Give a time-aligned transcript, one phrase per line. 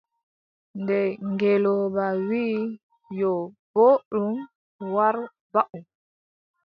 [0.79, 0.99] Nde
[1.29, 2.61] ngeelooba wii:
[3.19, 3.33] «yo,
[3.73, 4.33] booɗɗum
[4.93, 5.15] war
[5.53, 5.77] waʼu.».